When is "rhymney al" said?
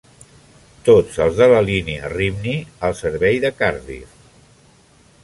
2.13-2.97